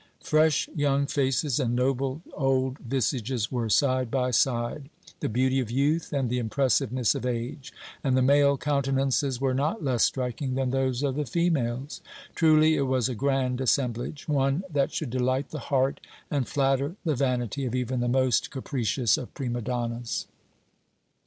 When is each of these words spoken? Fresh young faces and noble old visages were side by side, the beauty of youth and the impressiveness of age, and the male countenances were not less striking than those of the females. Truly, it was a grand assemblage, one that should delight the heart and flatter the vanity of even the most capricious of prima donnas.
Fresh 0.23 0.67
young 0.75 1.05
faces 1.05 1.59
and 1.59 1.75
noble 1.75 2.23
old 2.33 2.79
visages 2.79 3.51
were 3.51 3.69
side 3.69 4.09
by 4.09 4.31
side, 4.31 4.89
the 5.19 5.29
beauty 5.29 5.59
of 5.59 5.69
youth 5.69 6.11
and 6.11 6.27
the 6.27 6.39
impressiveness 6.39 7.13
of 7.13 7.23
age, 7.23 7.71
and 8.03 8.17
the 8.17 8.21
male 8.23 8.57
countenances 8.57 9.39
were 9.39 9.53
not 9.53 9.83
less 9.83 10.01
striking 10.03 10.55
than 10.55 10.71
those 10.71 11.03
of 11.03 11.13
the 11.13 11.25
females. 11.27 12.01
Truly, 12.33 12.75
it 12.77 12.87
was 12.87 13.09
a 13.09 13.13
grand 13.13 13.61
assemblage, 13.61 14.27
one 14.27 14.63
that 14.71 14.91
should 14.91 15.11
delight 15.11 15.49
the 15.51 15.59
heart 15.69 15.99
and 16.31 16.47
flatter 16.47 16.95
the 17.05 17.13
vanity 17.15 17.65
of 17.67 17.75
even 17.75 17.99
the 17.99 18.07
most 18.07 18.49
capricious 18.49 19.19
of 19.19 19.31
prima 19.35 19.61
donnas. 19.61 20.25